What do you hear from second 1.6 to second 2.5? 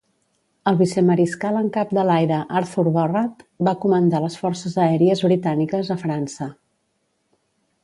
Cap de l'Aire